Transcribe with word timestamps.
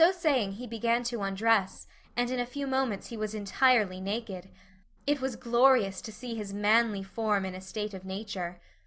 So 0.03 0.11
saying 0.11 0.53
he 0.53 0.65
began 0.65 1.03
to 1.03 1.21
undress, 1.21 1.85
and 2.17 2.31
in 2.31 2.39
a 2.39 2.45
few 2.47 2.65
moments 2.65 3.09
he 3.09 3.17
was 3.17 3.35
entirely 3.35 4.01
naked. 4.01 4.49
It 5.05 5.21
was 5.21 5.35
glorious 5.35 6.01
to 6.01 6.11
see 6.11 6.33
his 6.33 6.55
manly 6.55 7.03
form 7.03 7.45
in 7.45 7.53
a 7.53 7.61
state 7.61 7.93
of 7.93 8.03
nature. 8.03 8.59